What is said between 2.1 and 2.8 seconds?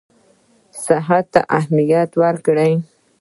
ورکړي.